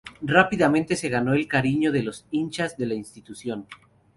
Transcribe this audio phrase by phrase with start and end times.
[0.23, 3.67] Rápidamente se ganó el cariño de los hinchas de la institución.